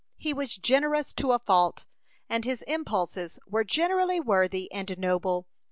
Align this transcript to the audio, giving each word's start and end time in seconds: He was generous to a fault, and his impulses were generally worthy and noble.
He 0.17 0.33
was 0.33 0.55
generous 0.55 1.13
to 1.13 1.31
a 1.31 1.37
fault, 1.37 1.85
and 2.27 2.43
his 2.43 2.63
impulses 2.63 3.37
were 3.45 3.63
generally 3.63 4.19
worthy 4.19 4.67
and 4.71 4.97
noble. 4.97 5.45